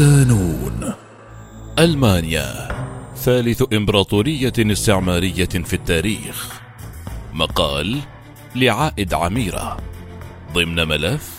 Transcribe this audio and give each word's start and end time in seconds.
ودانون 0.00 0.92
ألمانيا 1.78 2.68
ثالث 3.16 3.62
إمبراطورية 3.72 4.52
استعمارية 4.58 5.44
في 5.44 5.74
التاريخ. 5.74 6.60
مقال 7.32 7.98
لعائد 8.56 9.14
عميرة. 9.14 9.76
ضمن 10.54 10.88
ملف 10.88 11.38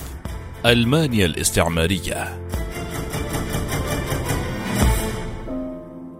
ألمانيا 0.65 1.25
الاستعمارية. 1.25 2.47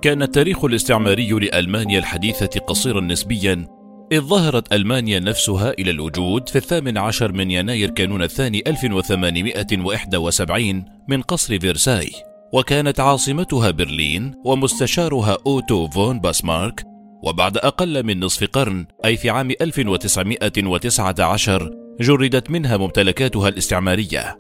كان 0.02 0.22
التاريخ 0.22 0.66
الاستعماري 0.66 1.30
لألمانيا 1.30 2.00
الحديثة 2.00 2.60
قصيرا 2.60 3.02
نسبيا 3.02 3.68
إذ 4.12 4.22
ظهرت 4.22 4.74
ألمانيا 4.74 5.20
نفسها 5.20 5.72
إلى 5.72 5.92
الوجود 5.92 6.50
في 6.50 6.56
الثامن 6.56 6.98
عشر 6.98 7.32
من 7.32 7.52
يناير 7.52 7.90
كانون 7.90 8.24
الثاني 8.24 8.64
1871 8.68 10.86
من 11.08 11.22
قصر 11.22 11.60
فيرساي. 11.60 12.29
وكانت 12.54 13.00
عاصمتها 13.00 13.72
برلين 13.72 14.34
ومستشارها 14.46 15.38
أوتو 15.46 15.88
فون 15.88 16.20
باسمارك 16.20 16.84
وبعد 17.24 17.58
أقل 17.58 18.04
من 18.04 18.20
نصف 18.20 18.44
قرن 18.44 18.86
أي 19.06 19.18
في 19.18 19.30
عام 19.30 19.52
1919 19.62 21.72
جردت 22.02 22.50
منها 22.50 22.78
ممتلكاتها 22.78 23.50
الاستعمارية. 23.50 24.40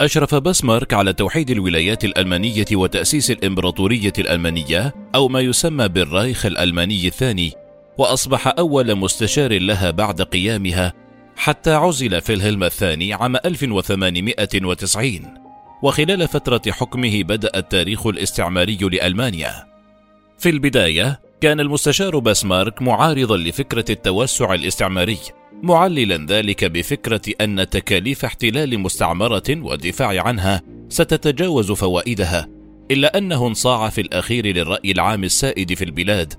أشرف 0.00 0.34
بسمارك 0.34 0.94
على 0.94 1.12
توحيد 1.12 1.50
الولايات 1.50 2.04
الألمانية 2.04 2.64
وتأسيس 2.72 3.30
الإمبراطورية 3.30 4.12
الألمانية 4.18 4.94
أو 5.14 5.28
ما 5.28 5.40
يسمى 5.40 5.88
بالرايخ 5.88 6.46
الألماني 6.46 7.06
الثاني 7.06 7.52
وأصبح 7.98 8.54
أول 8.58 8.94
مستشار 8.94 9.58
لها 9.58 9.90
بعد 9.90 10.22
قيامها 10.22 10.92
حتى 11.36 11.70
عزل 11.70 12.20
فيلهلم 12.20 12.64
الثاني 12.64 13.12
عام 13.12 13.36
1890 13.36 15.49
وخلال 15.82 16.28
فترة 16.28 16.62
حكمه 16.72 17.22
بدأ 17.22 17.50
التاريخ 17.56 18.06
الاستعماري 18.06 18.78
لألمانيا 18.82 19.66
في 20.38 20.48
البداية 20.48 21.20
كان 21.40 21.60
المستشار 21.60 22.18
بسمارك 22.18 22.82
معارضا 22.82 23.36
لفكرة 23.36 23.84
التوسع 23.90 24.54
الاستعماري 24.54 25.18
معللا 25.62 26.26
ذلك 26.26 26.64
بفكرة 26.64 27.22
أن 27.40 27.70
تكاليف 27.70 28.24
احتلال 28.24 28.80
مستعمرة 28.80 29.42
والدفاع 29.48 30.22
عنها 30.22 30.62
ستتجاوز 30.88 31.72
فوائدها 31.72 32.48
إلا 32.90 33.18
أنه 33.18 33.46
انصاع 33.46 33.88
في 33.88 34.00
الأخير 34.00 34.46
للرأي 34.46 34.92
العام 34.92 35.24
السائد 35.24 35.74
في 35.74 35.84
البلاد 35.84 36.34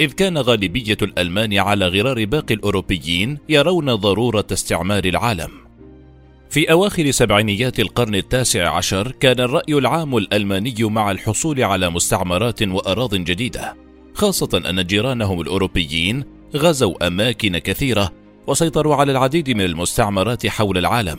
إذ 0.00 0.12
كان 0.12 0.38
غالبية 0.38 0.96
الألمان 1.02 1.58
على 1.58 1.86
غرار 1.86 2.24
باقي 2.24 2.54
الأوروبيين 2.54 3.38
يرون 3.48 3.94
ضرورة 3.94 4.46
استعمار 4.52 5.04
العالم. 5.04 5.50
في 6.52 6.72
أواخر 6.72 7.10
سبعينيات 7.10 7.80
القرن 7.80 8.14
التاسع 8.14 8.76
عشر 8.76 9.12
كان 9.20 9.40
الرأي 9.40 9.74
العام 9.74 10.16
الألماني 10.16 10.74
مع 10.80 11.10
الحصول 11.10 11.62
على 11.62 11.90
مستعمرات 11.90 12.62
وأراض 12.62 13.14
جديدة، 13.14 13.76
خاصة 14.14 14.62
أن 14.70 14.86
جيرانهم 14.86 15.40
الأوروبيين 15.40 16.24
غزوا 16.56 17.06
أماكن 17.06 17.58
كثيرة 17.58 18.12
وسيطروا 18.46 18.94
على 18.94 19.12
العديد 19.12 19.50
من 19.50 19.60
المستعمرات 19.60 20.46
حول 20.46 20.78
العالم، 20.78 21.18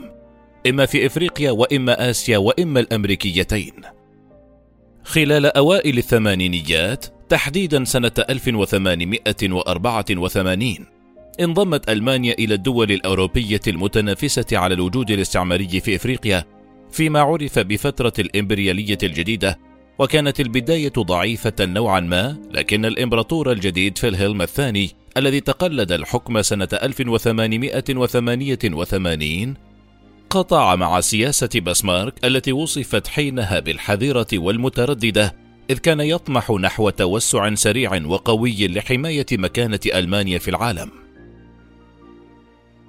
إما 0.68 0.86
في 0.86 1.06
إفريقيا 1.06 1.52
وإما 1.52 2.10
آسيا 2.10 2.38
وإما 2.38 2.80
الأمريكيتين. 2.80 3.74
خلال 5.04 5.46
أوائل 5.46 5.98
الثمانينيات 5.98 7.06
تحديدا 7.30 7.84
سنة 7.84 8.12
1884 8.30 10.86
انضمت 11.40 11.90
ألمانيا 11.90 12.36
إلى 12.40 12.54
الدول 12.54 12.92
الأوروبية 12.92 13.62
المتنافسة 13.68 14.46
على 14.52 14.74
الوجود 14.74 15.12
الاستعماري 15.12 15.80
في 15.80 15.96
إفريقيا 15.96 16.46
فيما 16.92 17.20
عرف 17.20 17.60
بفترة 17.60 18.14
الإمبريالية 18.20 18.98
الجديدة 19.04 19.60
وكانت 20.00 20.40
البداية 20.40 20.94
ضعيفة 21.00 21.54
نوعا 21.60 22.00
ما 22.00 22.38
لكن 22.52 22.86
الإمبراطور 22.86 23.52
الجديد 23.52 23.98
فيلهلم 23.98 24.42
الثاني 24.42 24.90
الذي 25.18 25.40
تقلد 25.40 25.92
الحكم 25.92 26.42
سنة 26.42 26.68
1888 26.74 29.54
قطع 30.30 30.76
مع 30.76 31.02
سياسة 31.02 31.50
بسمارك 31.66 32.26
التي 32.26 32.52
وصفت 32.52 33.08
حينها 33.08 33.60
بالحذرة 33.60 34.28
والمترددة 34.34 35.36
إذ 35.70 35.78
كان 35.78 36.00
يطمح 36.00 36.52
نحو 36.52 36.90
توسع 36.90 37.56
سريع 37.56 38.06
وقوي 38.06 38.68
لحماية 38.68 39.26
مكانة 39.32 39.80
ألمانيا 39.86 40.40
في 40.40 40.48
العالم. 40.48 41.03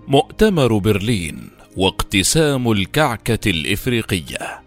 مؤتمر 0.08 0.78
برلين 0.78 1.50
واقتسام 1.76 2.72
الكعكة 2.72 3.50
الإفريقية. 3.50 4.64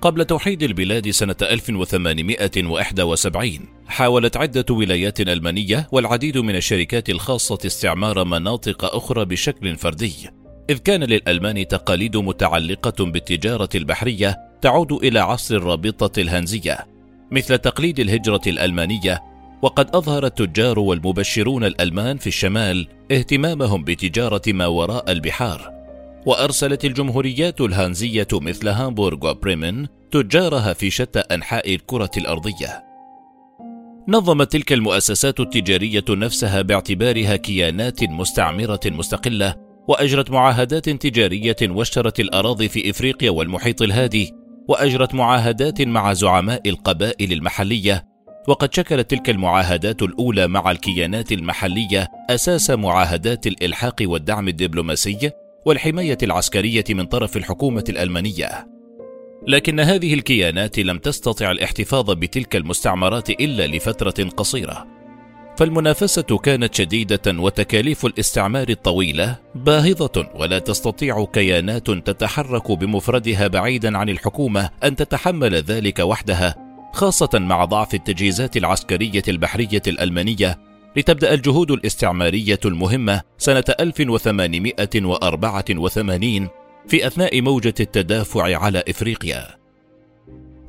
قبل 0.00 0.24
توحيد 0.24 0.62
البلاد 0.62 1.10
سنة 1.10 1.36
1871 1.42 3.58
حاولت 3.86 4.36
عدة 4.36 4.64
ولايات 4.70 5.20
ألمانية 5.20 5.88
والعديد 5.92 6.38
من 6.38 6.56
الشركات 6.56 7.10
الخاصة 7.10 7.58
استعمار 7.66 8.24
مناطق 8.24 8.94
أخرى 8.94 9.24
بشكل 9.24 9.76
فردي 9.76 10.12
إذ 10.70 10.78
كان 10.78 11.04
للألمان 11.04 11.68
تقاليد 11.68 12.16
متعلقة 12.16 13.04
بالتجارة 13.04 13.68
البحرية 13.74 14.38
تعود 14.62 14.92
إلى 14.92 15.18
عصر 15.18 15.56
الرابطة 15.56 16.20
الهنزية 16.20 16.86
مثل 17.30 17.58
تقليد 17.58 18.00
الهجرة 18.00 18.42
الألمانية 18.46 19.31
وقد 19.62 19.96
أظهر 19.96 20.26
التجار 20.26 20.78
والمبشرون 20.78 21.64
الألمان 21.64 22.16
في 22.16 22.26
الشمال 22.26 22.88
اهتمامهم 23.12 23.84
بتجارة 23.84 24.42
ما 24.46 24.66
وراء 24.66 25.12
البحار 25.12 25.72
وأرسلت 26.26 26.84
الجمهوريات 26.84 27.60
الهانزية 27.60 28.28
مثل 28.32 28.68
هامبورغ 28.68 29.30
وبريمن 29.30 29.86
تجارها 30.10 30.72
في 30.72 30.90
شتى 30.90 31.18
أنحاء 31.18 31.74
الكرة 31.74 32.10
الأرضية. 32.16 32.84
نظمت 34.08 34.52
تلك 34.52 34.72
المؤسسات 34.72 35.40
التجارية 35.40 36.04
نفسها 36.10 36.62
باعتبارها 36.62 37.36
كيانات 37.36 38.04
مستعمرة 38.04 38.80
مستقلة 38.86 39.54
وأجرت 39.88 40.30
معاهدات 40.30 40.88
تجارية 40.88 41.56
واشترت 41.62 42.20
الأراضي 42.20 42.68
في 42.68 42.90
إفريقيا 42.90 43.30
والمحيط 43.30 43.82
الهادي 43.82 44.32
وأجرت 44.68 45.14
معاهدات 45.14 45.82
مع 45.82 46.12
زعماء 46.12 46.68
القبائل 46.68 47.32
المحلية 47.32 48.11
وقد 48.48 48.74
شكلت 48.74 49.10
تلك 49.10 49.30
المعاهدات 49.30 50.02
الأولى 50.02 50.48
مع 50.48 50.70
الكيانات 50.70 51.32
المحلية 51.32 52.08
أساس 52.30 52.70
معاهدات 52.70 53.46
الإلحاق 53.46 53.96
والدعم 54.02 54.48
الدبلوماسي 54.48 55.30
والحماية 55.66 56.18
العسكرية 56.22 56.84
من 56.90 57.04
طرف 57.04 57.36
الحكومة 57.36 57.84
الألمانية. 57.88 58.68
لكن 59.48 59.80
هذه 59.80 60.14
الكيانات 60.14 60.78
لم 60.78 60.98
تستطع 60.98 61.50
الاحتفاظ 61.50 62.10
بتلك 62.10 62.56
المستعمرات 62.56 63.30
إلا 63.30 63.66
لفترة 63.66 64.28
قصيرة. 64.36 64.86
فالمنافسة 65.56 66.38
كانت 66.38 66.74
شديدة 66.74 67.20
وتكاليف 67.26 68.06
الاستعمار 68.06 68.68
الطويلة 68.68 69.36
باهظة 69.54 70.30
ولا 70.34 70.58
تستطيع 70.58 71.24
كيانات 71.24 71.90
تتحرك 71.90 72.72
بمفردها 72.72 73.46
بعيدا 73.46 73.98
عن 73.98 74.08
الحكومة 74.08 74.70
أن 74.84 74.96
تتحمل 74.96 75.54
ذلك 75.54 75.98
وحدها 75.98 76.71
خاصة 76.92 77.30
مع 77.34 77.64
ضعف 77.64 77.94
التجهيزات 77.94 78.56
العسكرية 78.56 79.22
البحرية 79.28 79.82
الألمانية 79.86 80.58
لتبدأ 80.96 81.34
الجهود 81.34 81.70
الاستعمارية 81.70 82.60
المهمة 82.64 83.20
سنة 83.38 83.64
1884 83.80 86.48
في 86.88 87.06
أثناء 87.06 87.40
موجة 87.40 87.74
التدافع 87.80 88.56
على 88.56 88.84
إفريقيا. 88.88 89.46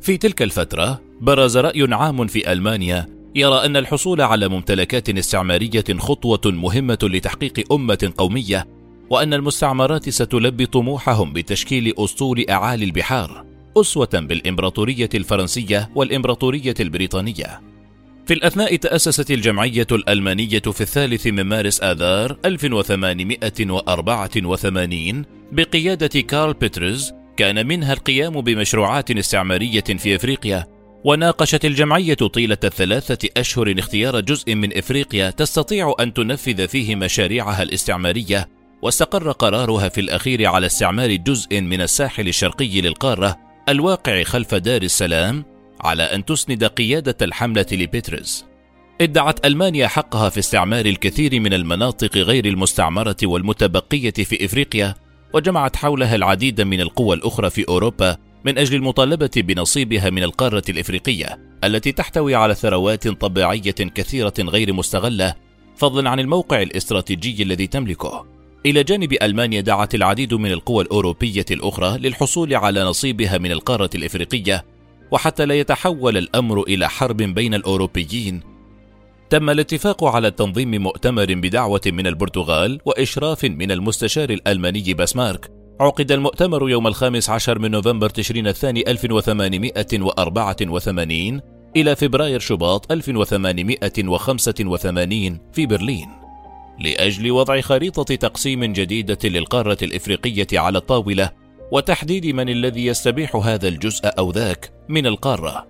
في 0.01 0.17
تلك 0.17 0.41
الفترة 0.41 1.01
برز 1.21 1.57
رأي 1.57 1.93
عام 1.93 2.27
في 2.27 2.51
ألمانيا 2.51 3.05
يرى 3.35 3.65
أن 3.65 3.77
الحصول 3.77 4.21
على 4.21 4.47
ممتلكات 4.47 5.09
استعمارية 5.09 5.83
خطوة 5.97 6.41
مهمة 6.45 6.97
لتحقيق 7.03 7.73
أمة 7.73 8.13
قومية، 8.17 8.67
وأن 9.09 9.33
المستعمرات 9.33 10.09
ستلبي 10.09 10.65
طموحهم 10.65 11.33
بتشكيل 11.33 11.93
أسطول 11.97 12.45
أعالي 12.49 12.85
البحار، 12.85 13.45
أسوة 13.77 14.09
بالإمبراطورية 14.13 15.09
الفرنسية 15.15 15.89
والإمبراطورية 15.95 16.73
البريطانية. 16.79 17.61
في 18.25 18.33
الأثناء 18.33 18.75
تأسست 18.75 19.31
الجمعية 19.31 19.87
الألمانية 19.91 20.59
في 20.59 20.81
الثالث 20.81 21.27
من 21.27 21.43
مارس 21.43 21.83
آذار 21.83 22.37
1884 22.45 25.25
بقيادة 25.51 26.21
كارل 26.21 26.53
بيترز 26.53 27.13
كان 27.37 27.67
منها 27.67 27.93
القيام 27.93 28.41
بمشروعات 28.41 29.11
استعمارية 29.11 29.83
في 29.83 30.15
أفريقيا 30.15 30.67
وناقشت 31.03 31.65
الجمعية 31.65 32.13
طيلة 32.13 32.57
الثلاثة 32.63 33.29
أشهر 33.37 33.75
اختيار 33.79 34.19
جزء 34.19 34.55
من 34.55 34.77
إفريقيا 34.77 35.29
تستطيع 35.29 35.95
أن 35.99 36.13
تنفذ 36.13 36.67
فيه 36.67 36.95
مشاريعها 36.95 37.63
الاستعمارية 37.63 38.49
واستقر 38.81 39.31
قرارها 39.31 39.89
في 39.89 40.01
الأخير 40.01 40.45
على 40.45 40.65
استعمار 40.65 41.15
جزء 41.15 41.61
من 41.61 41.81
الساحل 41.81 42.27
الشرقي 42.27 42.81
للقارة 42.81 43.52
الواقع 43.69 44.23
خلف 44.23 44.55
دار 44.55 44.81
السلام 44.81 45.45
على 45.81 46.03
أن 46.03 46.25
تسند 46.25 46.63
قيادة 46.63 47.17
الحملة 47.21 47.65
لبيترز 47.71 48.45
ادعت 49.01 49.45
ألمانيا 49.45 49.87
حقها 49.87 50.29
في 50.29 50.39
استعمار 50.39 50.85
الكثير 50.85 51.39
من 51.39 51.53
المناطق 51.53 52.17
غير 52.17 52.45
المستعمرة 52.45 53.15
والمتبقية 53.23 54.11
في 54.11 54.45
إفريقيا 54.45 54.95
وجمعت 55.33 55.75
حولها 55.75 56.15
العديد 56.15 56.61
من 56.61 56.81
القوى 56.81 57.15
الأخرى 57.15 57.49
في 57.49 57.67
أوروبا 57.67 58.17
من 58.45 58.57
أجل 58.57 58.75
المطالبة 58.75 59.31
بنصيبها 59.35 60.09
من 60.09 60.23
القارة 60.23 60.63
الإفريقية 60.69 61.39
التي 61.63 61.91
تحتوي 61.91 62.35
على 62.35 62.55
ثروات 62.55 63.07
طبيعية 63.07 63.71
كثيرة 63.71 64.33
غير 64.39 64.73
مستغلة 64.73 65.35
فضلا 65.75 66.09
عن 66.09 66.19
الموقع 66.19 66.61
الاستراتيجي 66.61 67.43
الذي 67.43 67.67
تملكه. 67.67 68.32
إلى 68.65 68.83
جانب 68.83 69.13
ألمانيا 69.21 69.61
دعت 69.61 69.95
العديد 69.95 70.33
من 70.33 70.51
القوى 70.51 70.83
الأوروبية 70.83 71.45
الأخرى 71.51 71.97
للحصول 71.97 72.55
على 72.55 72.83
نصيبها 72.83 73.37
من 73.37 73.51
القارة 73.51 73.89
الإفريقية 73.95 74.65
وحتى 75.11 75.45
لا 75.45 75.59
يتحول 75.59 76.17
الأمر 76.17 76.61
إلى 76.61 76.89
حرب 76.89 77.17
بين 77.17 77.53
الأوروبيين. 77.53 78.41
تم 79.29 79.49
الاتفاق 79.49 80.03
على 80.03 80.31
تنظيم 80.31 80.81
مؤتمر 80.81 81.25
بدعوة 81.29 81.81
من 81.85 82.07
البرتغال 82.07 82.79
وإشراف 82.85 83.45
من 83.45 83.71
المستشار 83.71 84.29
الألماني 84.29 84.93
باسمارك. 84.93 85.51
عقد 85.79 86.11
المؤتمر 86.11 86.69
يوم 86.69 86.87
الخامس 86.87 87.29
عشر 87.29 87.59
من 87.59 87.71
نوفمبر 87.71 88.09
تشرين 88.09 88.47
الثاني 88.47 88.91
1884 88.91 91.41
إلى 91.75 91.95
فبراير 91.95 92.39
شباط 92.39 92.91
1885 92.91 95.39
في 95.53 95.65
برلين. 95.65 96.22
لأجل 96.79 97.31
وضع 97.31 97.61
خريطة 97.61 98.15
تقسيم 98.15 98.63
جديدة 98.63 99.17
للقارة 99.23 99.77
الإفريقية 99.81 100.47
على 100.53 100.77
الطاولة 100.77 101.29
وتحديد 101.71 102.25
من 102.25 102.49
الذي 102.49 102.85
يستبيح 102.85 103.35
هذا 103.35 103.67
الجزء 103.67 104.05
أو 104.19 104.31
ذاك 104.31 104.71
من 104.89 105.07
القارة 105.07 105.67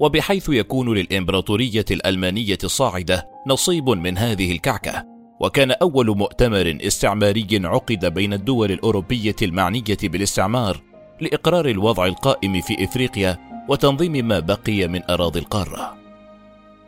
وبحيث 0.00 0.48
يكون 0.48 0.94
للإمبراطورية 0.94 1.84
الألمانية 1.90 2.58
الصاعدة 2.64 3.28
نصيب 3.46 3.88
من 3.88 4.18
هذه 4.18 4.52
الكعكة 4.52 5.04
وكان 5.40 5.70
أول 5.70 6.16
مؤتمر 6.16 6.78
استعماري 6.80 7.46
عقد 7.52 8.14
بين 8.14 8.32
الدول 8.32 8.72
الأوروبية 8.72 9.36
المعنية 9.42 9.96
بالاستعمار 10.02 10.82
لإقرار 11.20 11.68
الوضع 11.68 12.06
القائم 12.06 12.60
في 12.60 12.84
إفريقيا 12.84 13.38
وتنظيم 13.68 14.28
ما 14.28 14.38
بقي 14.38 14.88
من 14.88 15.10
أراضي 15.10 15.38
القارة. 15.38 15.96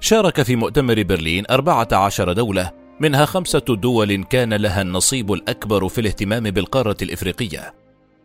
شارك 0.00 0.42
في 0.42 0.56
مؤتمر 0.56 1.02
برلين 1.02 1.44
14 1.50 2.32
دولة 2.32 2.86
منها 3.00 3.25
خمسة 3.25 3.58
دول 3.58 4.25
كان 4.25 4.54
لها 4.54 4.82
النصيب 4.82 5.32
الأكبر 5.32 5.88
في 5.88 6.00
الاهتمام 6.00 6.43
بالقارة 6.43 6.96
الإفريقية. 7.02 7.75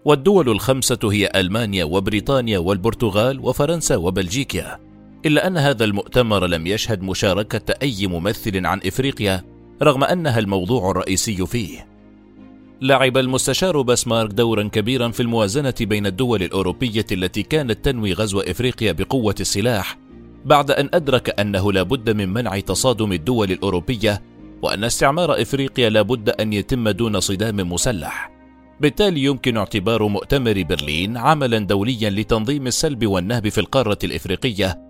والدول 0.05 0.49
الخمسة 0.49 0.99
هي 1.03 1.31
ألمانيا 1.35 1.83
وبريطانيا 1.83 2.59
والبرتغال 2.59 3.39
وفرنسا 3.39 3.95
وبلجيكا. 3.95 4.79
إلا 5.25 5.47
أن 5.47 5.57
هذا 5.57 5.85
المؤتمر 5.85 6.45
لم 6.45 6.67
يشهد 6.67 7.01
مشاركة 7.01 7.73
أي 7.81 8.07
ممثل 8.07 8.65
عن 8.65 8.79
إفريقيا 8.85 9.43
رغم 9.83 10.03
أنها 10.03 10.39
الموضوع 10.39 10.91
الرئيسي 10.91 11.45
فيه. 11.45 11.87
لعب 12.81 13.17
المستشار 13.17 13.81
باسمارك 13.81 14.31
دورا 14.31 14.63
كبيرا 14.63 15.09
في 15.09 15.19
الموازنة 15.19 15.73
بين 15.81 16.05
الدول 16.05 16.43
الأوروبية 16.43 17.05
التي 17.11 17.43
كانت 17.43 17.85
تنوي 17.85 18.13
غزو 18.13 18.39
إفريقيا 18.39 18.91
بقوة 18.91 19.35
السلاح 19.39 19.97
بعد 20.45 20.71
أن 20.71 20.89
أدرك 20.93 21.39
أنه 21.39 21.71
لا 21.71 21.83
بد 21.83 22.09
من 22.09 22.29
منع 22.29 22.59
تصادم 22.59 23.13
الدول 23.13 23.51
الأوروبية 23.51 24.21
وأن 24.61 24.83
استعمار 24.83 25.41
إفريقيا 25.41 25.89
لا 25.89 26.01
بد 26.01 26.29
أن 26.29 26.53
يتم 26.53 26.89
دون 26.89 27.19
صدام 27.19 27.71
مسلح 27.71 28.31
بالتالي 28.81 29.23
يمكن 29.23 29.57
اعتبار 29.57 30.07
مؤتمر 30.07 30.63
برلين 30.63 31.17
عملا 31.17 31.59
دوليا 31.59 32.09
لتنظيم 32.09 32.67
السلب 32.67 33.07
والنهب 33.07 33.49
في 33.49 33.57
القارة 33.57 33.97
الإفريقية 34.03 34.81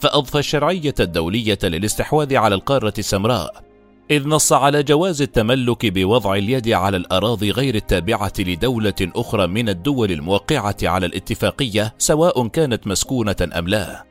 فأضفى 0.00 0.38
الشرعية 0.38 0.94
الدولية 1.00 1.58
للاستحواذ 1.64 2.36
على 2.36 2.54
القارة 2.54 2.94
السمراء 2.98 3.64
إذ 4.10 4.28
نص 4.28 4.52
على 4.52 4.82
جواز 4.82 5.22
التملك 5.22 5.86
بوضع 5.86 6.34
اليد 6.34 6.68
على 6.68 6.96
الأراضي 6.96 7.50
غير 7.50 7.74
التابعة 7.74 8.32
لدولة 8.38 8.94
أخرى 9.02 9.46
من 9.46 9.68
الدول 9.68 10.12
الموقعة 10.12 10.76
على 10.82 11.06
الاتفاقية 11.06 11.94
سواء 11.98 12.48
كانت 12.48 12.86
مسكونة 12.86 13.36
أم 13.58 13.68
لا. 13.68 14.04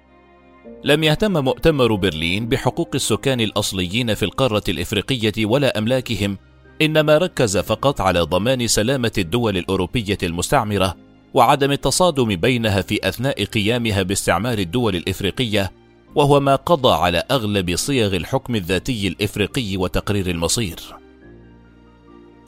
لم 0.84 1.04
يهتم 1.04 1.44
مؤتمر 1.44 1.96
برلين 1.96 2.50
بحقوق 2.50 2.90
السكان 2.96 3.42
الأصليين 3.42 4.14
في 4.14 4.24
القارة 4.24 4.64
الإفريقية 4.70 5.46
ولا 5.46 5.78
أملاكهم، 5.78 6.38
إنما 6.82 7.18
ركز 7.18 7.58
فقط 7.58 8.02
على 8.02 8.20
ضمان 8.20 8.68
سلامة 8.68 9.12
الدول 9.18 9.58
الأوروبية 9.58 10.18
المستعمرة 10.24 10.96
وعدم 11.34 11.72
التصادم 11.72 12.36
بينها 12.36 12.82
في 12.82 13.10
أثناء 13.10 13.44
قيامها 13.44 14.04
باستعمار 14.04 14.58
الدول 14.58 14.96
الإفريقية 14.96 15.72
وهو 16.16 16.40
ما 16.40 16.56
قضى 16.56 16.94
على 16.94 17.24
أغلب 17.32 17.76
صيغ 17.76 18.16
الحكم 18.16 18.56
الذاتي 18.56 19.08
الإفريقي 19.08 19.78
وتقرير 19.78 20.30
المصير. 20.30 20.80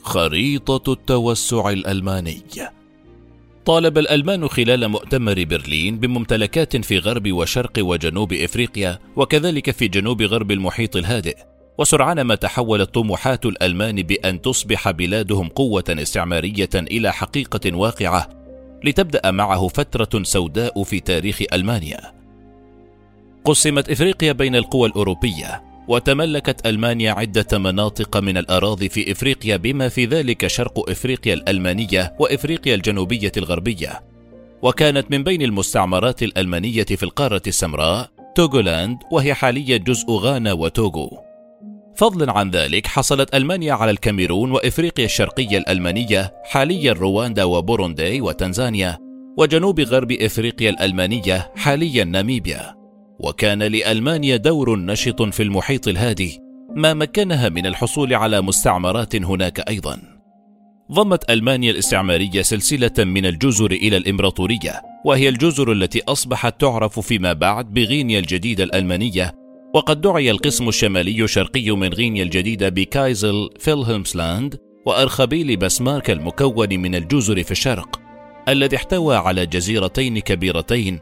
خريطة 0.02 0.92
التوسع 0.92 1.70
الألماني. 1.70 2.42
طالب 3.70 3.98
الألمان 3.98 4.48
خلال 4.48 4.88
مؤتمر 4.88 5.44
برلين 5.44 5.98
بممتلكات 5.98 6.76
في 6.76 6.98
غرب 6.98 7.32
وشرق 7.32 7.72
وجنوب 7.78 8.32
إفريقيا 8.32 8.98
وكذلك 9.16 9.70
في 9.70 9.88
جنوب 9.88 10.22
غرب 10.22 10.50
المحيط 10.50 10.96
الهادئ. 10.96 11.36
وسرعان 11.78 12.20
ما 12.20 12.34
تحولت 12.34 12.94
طموحات 12.94 13.46
الألمان 13.46 14.02
بأن 14.02 14.40
تصبح 14.40 14.90
بلادهم 14.90 15.48
قوة 15.48 15.84
استعمارية 15.88 16.68
إلى 16.74 17.12
حقيقة 17.12 17.76
واقعة 17.76 18.28
لتبدأ 18.84 19.30
معه 19.30 19.68
فترة 19.68 20.22
سوداء 20.22 20.82
في 20.82 21.00
تاريخ 21.00 21.42
ألمانيا. 21.52 22.00
قسمت 23.44 23.90
إفريقيا 23.90 24.32
بين 24.32 24.56
القوى 24.56 24.88
الأوروبية 24.88 25.69
وتملكت 25.90 26.66
ألمانيا 26.66 27.12
عدة 27.12 27.58
مناطق 27.58 28.16
من 28.16 28.36
الأراضي 28.36 28.88
في 28.88 29.12
إفريقيا 29.12 29.56
بما 29.56 29.88
في 29.88 30.04
ذلك 30.04 30.46
شرق 30.46 30.90
إفريقيا 30.90 31.34
الألمانية 31.34 32.16
وإفريقيا 32.18 32.74
الجنوبية 32.74 33.32
الغربية. 33.36 34.02
وكانت 34.62 35.10
من 35.10 35.22
بين 35.24 35.42
المستعمرات 35.42 36.22
الألمانية 36.22 36.84
في 36.84 37.02
القارة 37.02 37.42
السمراء 37.46 38.10
توغولاند 38.34 38.98
وهي 39.12 39.34
حاليا 39.34 39.76
جزء 39.76 40.10
غانا 40.10 40.52
وتوغو. 40.52 41.18
فضلا 41.96 42.32
عن 42.32 42.50
ذلك 42.50 42.86
حصلت 42.86 43.34
ألمانيا 43.34 43.72
على 43.72 43.90
الكاميرون 43.90 44.50
وإفريقيا 44.50 45.04
الشرقية 45.04 45.58
الألمانية 45.58 46.34
حاليا 46.44 46.92
رواندا 46.92 47.44
وبوروندي 47.44 48.20
وتنزانيا 48.20 48.98
وجنوب 49.38 49.80
غرب 49.80 50.12
إفريقيا 50.12 50.70
الألمانية 50.70 51.52
حاليا 51.56 52.04
ناميبيا. 52.04 52.79
وكان 53.22 53.62
لألمانيا 53.62 54.36
دور 54.36 54.78
نشط 54.78 55.22
في 55.22 55.42
المحيط 55.42 55.88
الهادي 55.88 56.38
ما 56.74 56.94
مكنها 56.94 57.48
من 57.48 57.66
الحصول 57.66 58.14
على 58.14 58.40
مستعمرات 58.40 59.16
هناك 59.16 59.68
أيضا. 59.68 60.20
ضمت 60.92 61.30
ألمانيا 61.30 61.70
الاستعمارية 61.70 62.42
سلسلة 62.42 63.04
من 63.04 63.26
الجزر 63.26 63.70
إلى 63.70 63.96
الإمبراطورية 63.96 64.82
وهي 65.04 65.28
الجزر 65.28 65.72
التي 65.72 66.02
أصبحت 66.08 66.60
تعرف 66.60 67.00
فيما 67.00 67.32
بعد 67.32 67.74
بغينيا 67.74 68.18
الجديدة 68.18 68.64
الألمانية 68.64 69.34
وقد 69.74 70.00
دعي 70.00 70.30
القسم 70.30 70.68
الشمالي 70.68 71.24
الشرقي 71.24 71.70
من 71.70 71.88
غينيا 71.88 72.22
الجديدة 72.22 72.68
بكايزر 72.68 73.48
فيلهلمسلاند 73.58 74.56
وأرخبيل 74.86 75.56
بسمارك 75.56 76.10
المكون 76.10 76.80
من 76.80 76.94
الجزر 76.94 77.42
في 77.42 77.50
الشرق 77.50 78.00
الذي 78.48 78.76
احتوى 78.76 79.16
على 79.16 79.46
جزيرتين 79.46 80.18
كبيرتين 80.18 81.00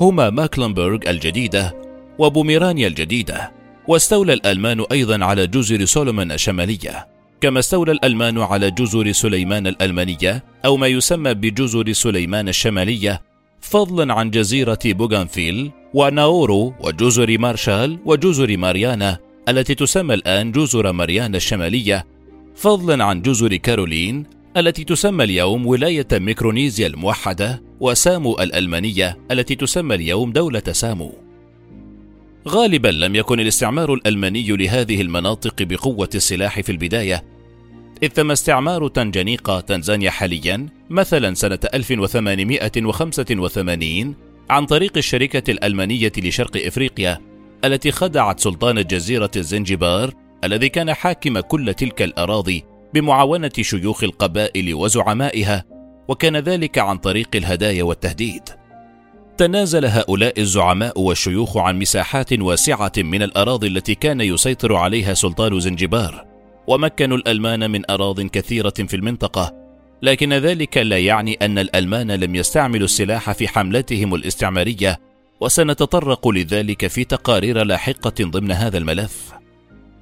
هما 0.00 0.30
ماكلنبرغ 0.30 0.98
الجديدة 1.08 1.74
وبوميرانيا 2.18 2.88
الجديدة 2.88 3.52
واستولى 3.88 4.32
الألمان 4.32 4.84
أيضا 4.92 5.24
على 5.24 5.46
جزر 5.46 5.84
سولومون 5.84 6.32
الشمالية 6.32 7.06
كما 7.40 7.58
استولى 7.58 7.92
الألمان 7.92 8.38
على 8.38 8.70
جزر 8.70 9.12
سليمان 9.12 9.66
الألمانية 9.66 10.44
أو 10.64 10.76
ما 10.76 10.86
يسمى 10.86 11.34
بجزر 11.34 11.92
سليمان 11.92 12.48
الشمالية 12.48 13.22
فضلا 13.60 14.14
عن 14.14 14.30
جزيرة 14.30 14.78
بوغانفيل 14.84 15.70
وناورو 15.94 16.74
وجزر 16.80 17.38
مارشال 17.38 17.98
وجزر 18.04 18.56
ماريانا 18.56 19.18
التي 19.48 19.74
تسمى 19.74 20.14
الآن 20.14 20.52
جزر 20.52 20.92
ماريانا 20.92 21.36
الشمالية 21.36 22.06
فضلا 22.54 23.04
عن 23.04 23.22
جزر 23.22 23.56
كارولين 23.56 24.26
التي 24.56 24.84
تسمى 24.84 25.24
اليوم 25.24 25.66
ولاية 25.66 26.08
ميكرونيزيا 26.12 26.86
الموحدة 26.86 27.62
وسامو 27.80 28.40
الألمانية 28.40 29.18
التي 29.30 29.54
تسمى 29.54 29.94
اليوم 29.94 30.32
دولة 30.32 30.62
سامو. 30.72 31.12
غالبا 32.48 32.88
لم 32.88 33.14
يكن 33.14 33.40
الاستعمار 33.40 33.94
الألماني 33.94 34.46
لهذه 34.46 35.00
المناطق 35.00 35.62
بقوة 35.62 36.10
السلاح 36.14 36.60
في 36.60 36.72
البداية، 36.72 37.24
إذ 38.02 38.08
تم 38.08 38.30
استعمار 38.30 38.88
تنجانيقا 38.88 39.60
تنزانيا 39.60 40.10
حاليا 40.10 40.68
مثلا 40.90 41.34
سنة 41.34 41.58
1885 41.74 44.14
عن 44.50 44.66
طريق 44.66 44.96
الشركة 44.96 45.50
الألمانية 45.50 46.12
لشرق 46.18 46.66
إفريقيا 46.66 47.20
التي 47.64 47.90
خدعت 47.90 48.40
سلطان 48.40 48.82
جزيرة 48.82 49.30
الزنجبار 49.36 50.14
الذي 50.44 50.68
كان 50.68 50.94
حاكم 50.94 51.40
كل 51.40 51.74
تلك 51.74 52.02
الأراضي 52.02 52.64
بمعاونة 52.94 53.52
شيوخ 53.60 54.04
القبائل 54.04 54.74
وزعمائها 54.74 55.64
وكان 56.08 56.36
ذلك 56.36 56.78
عن 56.78 56.96
طريق 56.96 57.28
الهدايا 57.34 57.82
والتهديد 57.82 58.42
تنازل 59.36 59.84
هؤلاء 59.84 60.40
الزعماء 60.40 61.00
والشيوخ 61.00 61.56
عن 61.56 61.78
مساحات 61.78 62.32
واسعة 62.32 62.92
من 62.98 63.22
الأراضي 63.22 63.66
التي 63.66 63.94
كان 63.94 64.20
يسيطر 64.20 64.74
عليها 64.74 65.14
سلطان 65.14 65.60
زنجبار 65.60 66.26
ومكنوا 66.66 67.16
الألمان 67.16 67.70
من 67.70 67.90
أراض 67.90 68.20
كثيرة 68.20 68.74
في 68.88 68.96
المنطقة 68.96 69.64
لكن 70.02 70.32
ذلك 70.32 70.78
لا 70.78 70.98
يعني 70.98 71.34
أن 71.42 71.58
الألمان 71.58 72.10
لم 72.10 72.34
يستعملوا 72.34 72.84
السلاح 72.84 73.32
في 73.32 73.48
حملتهم 73.48 74.14
الاستعمارية 74.14 75.00
وسنتطرق 75.40 76.28
لذلك 76.28 76.86
في 76.86 77.04
تقارير 77.04 77.62
لاحقة 77.62 78.14
ضمن 78.20 78.52
هذا 78.52 78.78
الملف. 78.78 79.32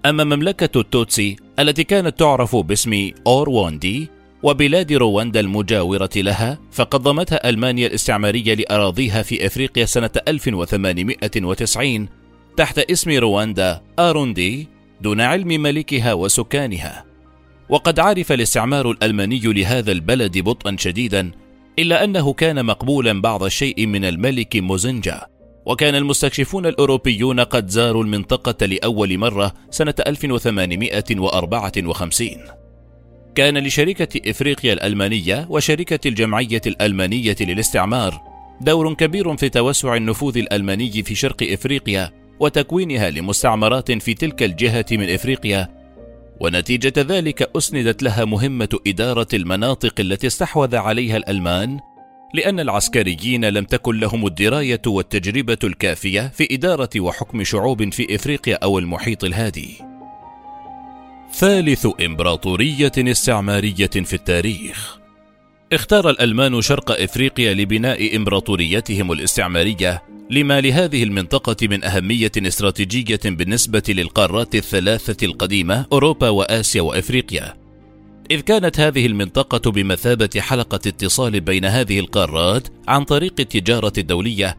أما 0.07 0.25
مملكة 0.25 0.81
التوتسي 0.81 1.37
التي 1.59 1.85
كانت 1.85 2.19
تعرف 2.19 2.57
باسم 2.57 3.11
أورواندي 3.27 4.09
وبلاد 4.43 4.93
رواندا 4.93 5.41
المجاورة 5.41 6.11
لها 6.17 6.59
فقد 6.73 7.01
ضمتها 7.01 7.49
ألمانيا 7.49 7.87
الاستعمارية 7.87 8.55
لأراضيها 8.55 9.23
في 9.23 9.47
إفريقيا 9.47 9.85
سنة 9.85 10.11
1890 10.29 12.09
تحت 12.57 12.79
اسم 12.79 13.11
رواندا 13.11 13.81
آروندي 13.99 14.69
دون 15.01 15.21
علم 15.21 15.49
ملكها 15.49 16.13
وسكانها. 16.13 17.05
وقد 17.69 17.99
عرف 17.99 18.33
الاستعمار 18.33 18.91
الألماني 18.91 19.41
لهذا 19.41 19.93
البلد 19.93 20.39
بطئا 20.39 20.77
شديدا 20.79 21.31
إلا 21.79 22.05
أنه 22.05 22.33
كان 22.33 22.67
مقبولا 22.67 23.21
بعض 23.21 23.43
الشيء 23.43 23.87
من 23.87 24.05
الملك 24.05 24.57
موزنجا. 24.57 25.27
وكان 25.67 25.95
المستكشفون 25.95 26.67
الأوروبيون 26.67 27.41
قد 27.41 27.69
زاروا 27.69 28.05
المنطقة 28.05 28.67
لأول 28.67 29.19
مرة 29.19 29.53
سنة 29.71 29.95
1854 30.07 32.62
كان 33.35 33.59
لشركة 33.59 34.31
إفريقيا 34.31 34.73
الألمانية 34.73 35.47
وشركة 35.51 36.09
الجمعية 36.09 36.61
الألمانية 36.67 37.37
للاستعمار 37.41 38.33
دور 38.61 38.95
كبير 38.95 39.37
في 39.37 39.49
توسع 39.49 39.97
النفوذ 39.97 40.39
الألماني 40.39 41.03
في 41.03 41.15
شرق 41.15 41.43
إفريقيا 41.43 42.11
وتكوينها 42.41 43.11
لمستعمرات 43.11 43.93
في 43.93 44.15
تلك 44.15 44.43
الجهة 44.43 44.87
من 44.93 45.11
إفريقيا 45.11 45.69
ونتيجة 46.41 46.93
ذلك 46.97 47.51
أسندت 47.57 48.03
لها 48.03 48.25
مهمة 48.25 48.79
إدارة 48.87 49.29
المناطق 49.35 50.01
التي 50.01 50.27
استحوذ 50.27 50.77
عليها 50.77 51.17
الألمان 51.17 51.81
لأن 52.35 52.61
العسكريين 52.61 53.45
لم 53.45 53.65
تكن 53.65 54.01
لهم 54.01 54.27
الدراية 54.27 54.83
والتجربة 54.87 55.59
الكافية 55.65 56.29
في 56.35 56.49
إدارة 56.51 56.91
وحكم 57.01 57.45
شعوب 57.45 57.93
في 57.93 58.15
إفريقيا 58.15 58.59
أو 58.63 58.79
المحيط 58.79 59.25
الهادي. 59.25 59.92
ثالث 61.35 61.87
إمبراطورية 62.01 62.93
استعمارية 62.99 63.87
في 63.87 64.13
التاريخ. 64.15 64.99
اختار 65.73 66.11
الألمان 66.11 66.61
شرق 66.61 67.01
إفريقيا 67.01 67.55
لبناء 67.55 68.17
إمبراطوريتهم 68.17 69.13
الاستعمارية 69.13 70.03
لما 70.31 70.61
لهذه 70.61 71.03
المنطقة 71.03 71.57
من 71.63 71.85
أهمية 71.85 72.33
استراتيجية 72.39 73.21
بالنسبة 73.25 73.83
للقارات 73.89 74.55
الثلاثة 74.55 75.27
القديمة 75.27 75.87
أوروبا 75.93 76.29
وآسيا 76.29 76.83
وإفريقيا. 76.83 77.55
إذ 78.31 78.41
كانت 78.41 78.81
هذه 78.81 79.07
المنطقة 79.07 79.71
بمثابة 79.71 80.31
حلقة 80.39 80.81
اتصال 80.87 81.41
بين 81.41 81.65
هذه 81.65 81.99
القارات 82.01 82.69
عن 82.89 83.05
طريق 83.05 83.35
التجارة 83.41 83.93
الدولية 83.99 84.59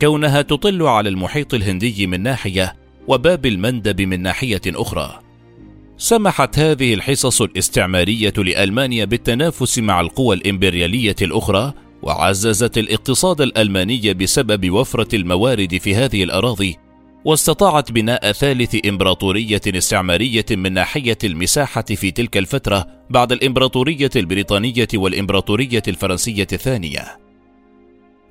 كونها 0.00 0.42
تطل 0.42 0.82
على 0.82 1.08
المحيط 1.08 1.54
الهندي 1.54 2.06
من 2.06 2.22
ناحية 2.22 2.76
وباب 3.08 3.46
المندب 3.46 4.00
من 4.00 4.22
ناحية 4.22 4.62
أخرى. 4.66 5.23
سمحت 5.96 6.58
هذه 6.58 6.94
الحصص 6.94 7.42
الاستعمارية 7.42 8.32
لألمانيا 8.36 9.04
بالتنافس 9.04 9.78
مع 9.78 10.00
القوى 10.00 10.36
الإمبريالية 10.36 11.16
الأخرى 11.22 11.72
وعززت 12.02 12.78
الاقتصاد 12.78 13.40
الألماني 13.40 14.14
بسبب 14.14 14.70
وفرة 14.70 15.16
الموارد 15.16 15.76
في 15.76 15.94
هذه 15.94 16.24
الأراضي 16.24 16.76
واستطاعت 17.24 17.92
بناء 17.92 18.32
ثالث 18.32 18.86
إمبراطورية 18.86 19.60
استعمارية 19.66 20.46
من 20.50 20.72
ناحية 20.72 21.18
المساحة 21.24 21.82
في 21.82 22.10
تلك 22.10 22.36
الفترة 22.36 22.86
بعد 23.10 23.32
الإمبراطورية 23.32 24.10
البريطانية 24.16 24.88
والإمبراطورية 24.94 25.82
الفرنسية 25.88 26.46
الثانية. 26.52 27.18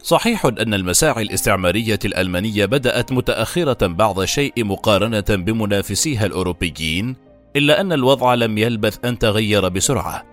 صحيح 0.04 0.46
أن 0.46 0.74
المساعي 0.74 1.24
الاستعمارية 1.24 2.00
الألمانية 2.06 2.66
بدأت 2.66 3.12
متأخرة 3.12 3.88
بعض 3.88 4.20
الشيء 4.20 4.54
مقارنة 4.58 5.26
بمنافسيها 5.30 6.26
الأوروبيين، 6.26 7.16
إلا 7.56 7.82
أن 7.82 7.94
الوضع 7.94 8.34
لم 8.34 8.58
يلبث 8.58 9.06
أن 9.06 9.20
تغير 9.20 9.70
بسرعة، 9.70 10.26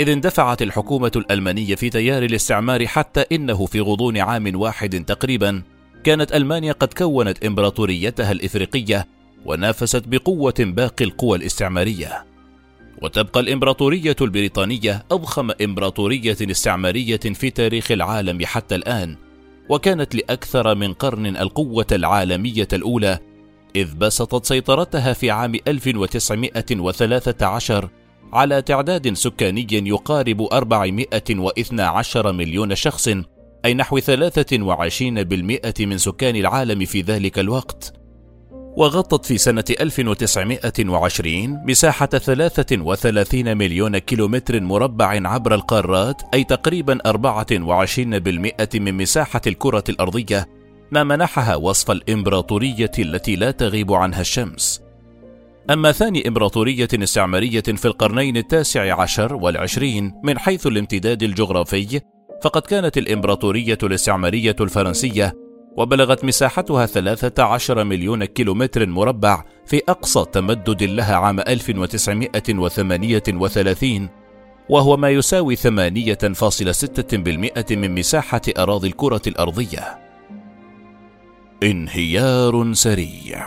إذ 0.00 0.08
اندفعت 0.08 0.62
الحكومة 0.62 1.12
الألمانية 1.16 1.74
في 1.74 1.90
تيار 1.90 2.22
الاستعمار 2.22 2.86
حتى 2.86 3.24
إنه 3.32 3.66
في 3.66 3.80
غضون 3.80 4.18
عام 4.18 4.60
واحد 4.60 5.04
تقريبا 5.04 5.62
كانت 6.04 6.34
ألمانيا 6.34 6.72
قد 6.72 6.94
كونت 6.94 7.44
إمبراطوريتها 7.44 8.32
الإفريقية 8.32 9.06
ونافست 9.46 10.02
بقوة 10.06 10.54
باقي 10.58 11.04
القوى 11.04 11.38
الاستعمارية. 11.38 12.24
وتبقى 13.02 13.40
الإمبراطورية 13.40 14.16
البريطانية 14.20 15.04
أضخم 15.10 15.50
إمبراطورية 15.62 16.36
استعمارية 16.42 17.16
في 17.16 17.50
تاريخ 17.50 17.90
العالم 17.90 18.38
حتى 18.44 18.74
الآن، 18.74 19.16
وكانت 19.68 20.14
لأكثر 20.14 20.74
من 20.74 20.92
قرن 20.92 21.36
القوة 21.36 21.86
العالمية 21.92 22.68
الأولى، 22.72 23.18
إذ 23.76 23.94
بسطت 23.94 24.46
سيطرتها 24.46 25.12
في 25.12 25.30
عام 25.30 25.54
1913 25.68 27.88
على 28.32 28.62
تعداد 28.62 29.14
سكاني 29.14 29.66
يقارب 29.70 30.48
412 30.52 32.32
مليون 32.32 32.74
شخص 32.74 33.08
أي 33.64 33.74
نحو 33.74 34.00
23% 34.00 34.02
من 35.80 35.98
سكان 35.98 36.36
العالم 36.36 36.84
في 36.84 37.00
ذلك 37.00 37.38
الوقت. 37.38 37.92
وغطت 38.76 39.26
في 39.26 39.38
سنة 39.38 39.64
1920 39.80 41.62
مساحة 41.66 42.06
33 42.06 43.56
مليون 43.56 43.98
كيلومتر 43.98 44.60
مربع 44.60 45.28
عبر 45.28 45.54
القارات 45.54 46.22
أي 46.34 46.44
تقريبا 46.44 46.98
24% 47.06 47.14
من 48.74 48.94
مساحة 48.94 49.40
الكرة 49.46 49.84
الأرضية. 49.88 50.57
ما 50.90 51.04
منحها 51.04 51.56
وصف 51.56 51.90
الإمبراطورية 51.90 52.90
التي 52.98 53.36
لا 53.36 53.50
تغيب 53.50 53.92
عنها 53.92 54.20
الشمس 54.20 54.82
أما 55.70 55.92
ثاني 55.92 56.28
إمبراطورية 56.28 56.88
استعمارية 56.94 57.60
في 57.60 57.84
القرنين 57.84 58.36
التاسع 58.36 59.00
عشر 59.00 59.34
والعشرين 59.34 60.12
من 60.24 60.38
حيث 60.38 60.66
الامتداد 60.66 61.22
الجغرافي 61.22 62.00
فقد 62.42 62.62
كانت 62.62 62.98
الإمبراطورية 62.98 63.78
الاستعمارية 63.82 64.56
الفرنسية 64.60 65.34
وبلغت 65.76 66.24
مساحتها 66.24 66.86
13 66.86 67.84
مليون 67.84 68.24
كيلومتر 68.24 68.86
مربع 68.86 69.44
في 69.66 69.82
أقصى 69.88 70.24
تمدد 70.32 70.82
لها 70.82 71.16
عام 71.16 71.40
1938 71.40 74.08
وهو 74.68 74.96
ما 74.96 75.10
يساوي 75.10 75.56
8.6% 75.56 75.62
من 77.70 77.94
مساحة 77.94 78.42
أراضي 78.58 78.88
الكرة 78.88 79.22
الأرضية. 79.26 80.07
انهيار 81.62 82.72
سريع. 82.72 83.46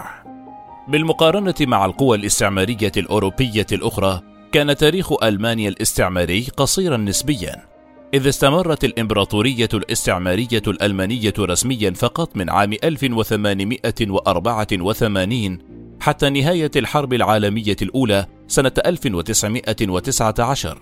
بالمقارنة 0.87 1.55
مع 1.61 1.85
القوى 1.85 2.17
الاستعمارية 2.17 2.91
الأوروبية 2.97 3.65
الأخرى، 3.71 4.21
كان 4.51 4.75
تاريخ 4.75 5.23
ألمانيا 5.23 5.69
الاستعماري 5.69 6.47
قصيرا 6.57 6.97
نسبيا، 6.97 7.65
إذ 8.13 8.29
استمرت 8.29 8.83
الإمبراطورية 8.83 9.69
الاستعمارية 9.73 10.61
الألمانية 10.67 11.33
رسميا 11.39 11.91
فقط 11.91 12.37
من 12.37 12.49
عام 12.49 12.73
1884 12.83 15.59
حتى 15.99 16.29
نهاية 16.29 16.71
الحرب 16.75 17.13
العالمية 17.13 17.77
الأولى 17.81 18.25
سنة 18.47 18.73
1919 18.85 20.77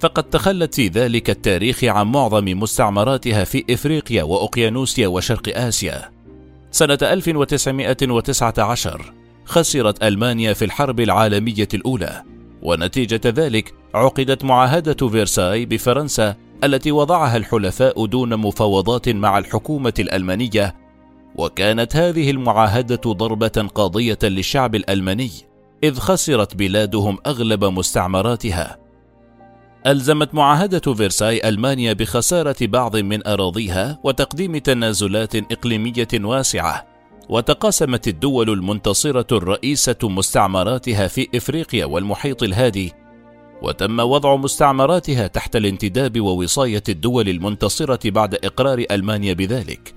فقد 0.00 0.22
تخلت 0.22 0.74
في 0.74 0.88
ذلك 0.88 1.30
التاريخ 1.30 1.84
عن 1.84 2.06
معظم 2.06 2.44
مستعمراتها 2.44 3.44
في 3.44 3.64
إفريقيا 3.70 4.22
وأوقيانوسيا 4.22 5.08
وشرق 5.08 5.58
آسيا. 5.58 6.17
سنة 6.70 6.98
1919 7.02 9.14
خسرت 9.44 10.04
ألمانيا 10.04 10.52
في 10.52 10.64
الحرب 10.64 11.00
العالمية 11.00 11.68
الأولى 11.74 12.22
ونتيجة 12.62 13.20
ذلك 13.26 13.74
عقدت 13.94 14.44
معاهدة 14.44 15.08
فيرساي 15.08 15.66
بفرنسا 15.66 16.34
التي 16.64 16.92
وضعها 16.92 17.36
الحلفاء 17.36 18.06
دون 18.06 18.36
مفاوضات 18.36 19.08
مع 19.08 19.38
الحكومة 19.38 19.94
الألمانية. 19.98 20.74
وكانت 21.36 21.96
هذه 21.96 22.30
المعاهدة 22.30 23.00
ضربة 23.06 23.68
قاضية 23.74 24.18
للشعب 24.22 24.74
الألماني 24.74 25.30
إذ 25.84 25.98
خسرت 25.98 26.56
بلادهم 26.56 27.18
أغلب 27.26 27.64
مستعمراتها. 27.64 28.78
ألزمت 29.88 30.34
معاهدة 30.34 30.94
فيرساي 30.94 31.48
ألمانيا 31.48 31.92
بخسارة 31.92 32.56
بعض 32.60 32.96
من 32.96 33.26
أراضيها 33.26 33.98
وتقديم 34.04 34.56
تنازلات 34.56 35.36
إقليمية 35.36 36.08
واسعة 36.14 36.86
وتقاسمت 37.28 38.08
الدول 38.08 38.50
المنتصرة 38.50 39.26
الرئيسة 39.32 39.96
مستعمراتها 40.02 41.08
في 41.08 41.28
إفريقيا 41.34 41.84
والمحيط 41.84 42.42
الهادي 42.42 42.92
وتم 43.62 44.00
وضع 44.00 44.36
مستعمراتها 44.36 45.26
تحت 45.26 45.56
الانتداب 45.56 46.20
ووصاية 46.20 46.82
الدول 46.88 47.28
المنتصرة 47.28 48.10
بعد 48.10 48.34
إقرار 48.34 48.84
ألمانيا 48.90 49.32
بذلك. 49.32 49.94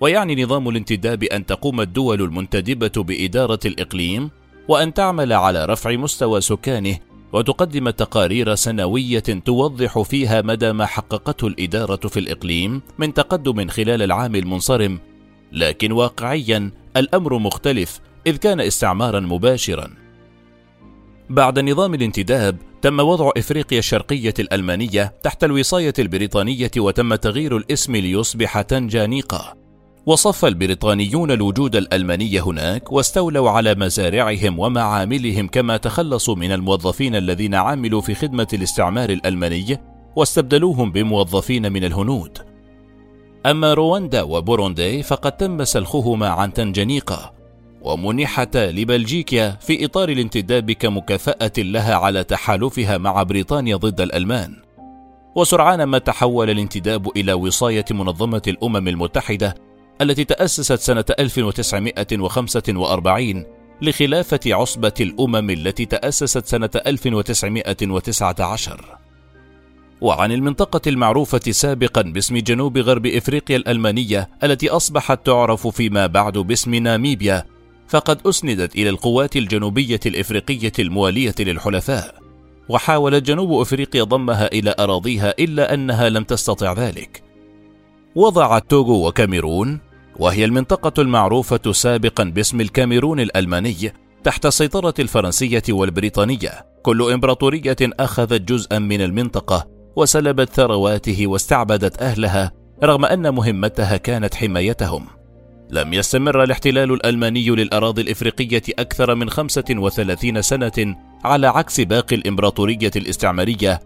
ويعني 0.00 0.44
نظام 0.44 0.68
الانتداب 0.68 1.22
أن 1.22 1.46
تقوم 1.46 1.80
الدول 1.80 2.22
المنتدبة 2.22 3.02
بإدارة 3.02 3.60
الإقليم 3.64 4.30
وأن 4.68 4.94
تعمل 4.94 5.32
على 5.32 5.64
رفع 5.64 5.90
مستوى 5.96 6.40
سكانه 6.40 7.09
وتقدم 7.32 7.90
تقارير 7.90 8.54
سنوية 8.54 9.18
توضح 9.20 10.02
فيها 10.02 10.42
مدى 10.42 10.72
ما 10.72 10.86
حققته 10.86 11.46
الإدارة 11.46 12.08
في 12.08 12.20
الإقليم 12.20 12.82
من 12.98 13.14
تقدم 13.14 13.68
خلال 13.68 14.02
العام 14.02 14.34
المنصرم. 14.34 14.98
لكن 15.52 15.92
واقعيا 15.92 16.70
الأمر 16.96 17.38
مختلف 17.38 18.00
إذ 18.26 18.36
كان 18.36 18.60
استعمارا 18.60 19.20
مباشرا. 19.20 19.90
بعد 21.30 21.58
نظام 21.58 21.94
الانتداب 21.94 22.56
تم 22.82 23.00
وضع 23.00 23.30
إفريقيا 23.36 23.78
الشرقية 23.78 24.34
الألمانية 24.38 25.14
تحت 25.22 25.44
الوصاية 25.44 25.94
البريطانية 25.98 26.70
وتم 26.76 27.14
تغيير 27.14 27.56
الاسم 27.56 27.96
ليصبح 27.96 28.60
تنجانيقا. 28.60 29.59
وصف 30.06 30.44
البريطانيون 30.44 31.30
الوجود 31.30 31.76
الألماني 31.76 32.40
هناك 32.40 32.92
واستولوا 32.92 33.50
على 33.50 33.74
مزارعهم 33.74 34.58
ومعاملهم 34.58 35.48
كما 35.48 35.76
تخلصوا 35.76 36.36
من 36.36 36.52
الموظفين 36.52 37.16
الذين 37.16 37.54
عملوا 37.54 38.00
في 38.00 38.14
خدمة 38.14 38.46
الاستعمار 38.52 39.10
الألماني 39.10 39.78
واستبدلوهم 40.16 40.92
بموظفين 40.92 41.72
من 41.72 41.84
الهنود. 41.84 42.38
أما 43.46 43.74
رواندا 43.74 44.22
وبوروندي 44.22 45.02
فقد 45.02 45.32
تم 45.32 45.64
سلخهما 45.64 46.28
عن 46.28 46.52
تنجانيقا 46.52 47.32
ومنحتا 47.82 48.70
لبلجيكا 48.70 49.50
في 49.50 49.84
إطار 49.84 50.08
الانتداب 50.08 50.70
كمكافأة 50.70 51.52
لها 51.58 51.94
على 51.94 52.24
تحالفها 52.24 52.98
مع 52.98 53.22
بريطانيا 53.22 53.76
ضد 53.76 54.00
الألمان. 54.00 54.56
وسرعان 55.36 55.82
ما 55.82 55.98
تحول 55.98 56.50
الانتداب 56.50 57.16
إلى 57.16 57.32
وصاية 57.32 57.84
منظمة 57.90 58.42
الأمم 58.48 58.88
المتحدة 58.88 59.69
التي 60.00 60.24
تأسست 60.24 60.80
سنة 60.80 61.04
1945 61.18 63.44
لخلافة 63.82 64.40
عصبة 64.46 64.92
الأمم 65.00 65.50
التي 65.50 65.84
تأسست 65.84 66.46
سنة 66.46 66.70
1919 66.86 69.00
وعن 70.00 70.32
المنطقة 70.32 70.80
المعروفة 70.86 71.40
سابقا 71.50 72.02
باسم 72.02 72.38
جنوب 72.38 72.78
غرب 72.78 73.06
إفريقيا 73.06 73.56
الألمانية 73.56 74.30
التي 74.42 74.68
أصبحت 74.68 75.26
تعرف 75.26 75.66
فيما 75.66 76.06
بعد 76.06 76.38
باسم 76.38 76.74
ناميبيا 76.74 77.46
فقد 77.88 78.26
أسندت 78.26 78.74
إلى 78.74 78.88
القوات 78.88 79.36
الجنوبية 79.36 80.00
الإفريقية 80.06 80.72
الموالية 80.78 81.34
للحلفاء 81.38 82.14
وحاولت 82.68 83.22
جنوب 83.22 83.60
أفريقيا 83.60 84.04
ضمها 84.04 84.46
إلى 84.46 84.74
أراضيها 84.78 85.34
إلا 85.38 85.74
أنها 85.74 86.08
لم 86.08 86.24
تستطع 86.24 86.72
ذلك. 86.72 87.22
وضعت 88.14 88.70
توغو 88.70 89.08
وكاميرون 89.08 89.80
وهي 90.20 90.44
المنطقة 90.44 91.02
المعروفة 91.02 91.72
سابقا 91.72 92.24
باسم 92.24 92.60
الكاميرون 92.60 93.20
الألماني 93.20 93.92
تحت 94.24 94.46
السيطرة 94.46 94.94
الفرنسية 94.98 95.62
والبريطانية. 95.68 96.66
كل 96.82 97.12
إمبراطورية 97.12 97.76
أخذت 97.82 98.42
جزءا 98.42 98.78
من 98.78 99.00
المنطقة 99.00 99.66
وسلبت 99.96 100.50
ثرواته 100.50 101.26
واستعبدت 101.26 102.02
أهلها 102.02 102.52
رغم 102.84 103.04
أن 103.04 103.34
مهمتها 103.34 103.96
كانت 103.96 104.34
حمايتهم. 104.34 105.06
لم 105.70 105.94
يستمر 105.94 106.42
الاحتلال 106.42 106.92
الألماني 106.92 107.50
للأراضي 107.50 108.02
الإفريقية 108.02 108.62
أكثر 108.78 109.14
من 109.14 109.30
35 109.30 110.42
سنة 110.42 110.96
على 111.24 111.46
عكس 111.46 111.80
باقي 111.80 112.16
الإمبراطورية 112.16 112.90
الاستعمارية 112.96 113.80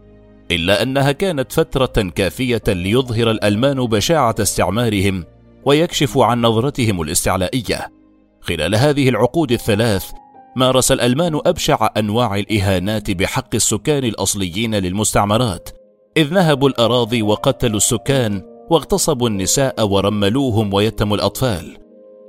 إلا 0.51 0.83
أنها 0.83 1.13
كانت 1.13 1.53
فترة 1.53 2.11
كافية 2.15 2.63
ليظهر 2.69 3.31
الألمان 3.31 3.77
بشاعة 3.77 4.35
استعمارهم 4.41 5.25
ويكشف 5.67 6.19
عن 6.19 6.43
نظرتهم 6.43 7.03
الاستعلائية. 7.03 7.93
خلال 8.41 8.75
هذه 8.75 9.09
العقود 9.09 9.53
الثلاث 9.53 10.11
مارس 10.57 10.93
الألمان 10.93 11.41
أبشع 11.47 11.89
أنواع 11.97 12.37
الإهانات 12.37 13.11
بحق 13.11 13.55
السكان 13.55 14.05
الأصليين 14.05 14.75
للمستعمرات. 14.75 15.69
إذ 16.17 16.35
نهبوا 16.35 16.69
الأراضي 16.69 17.23
وقتلوا 17.23 17.77
السكان 17.77 18.43
واغتصبوا 18.71 19.29
النساء 19.29 19.89
ورملوهم 19.89 20.75
ويتموا 20.75 21.17
الأطفال. 21.17 21.77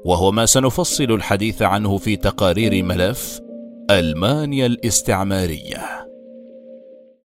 وهو 0.05 0.31
ما 0.31 0.45
سنفصل 0.45 1.03
الحديث 1.03 1.61
عنه 1.61 1.97
في 1.97 2.15
تقارير 2.15 2.83
ملف 2.83 3.39
ألمانيا 3.91 4.65
الاستعمارية. 4.65 6.04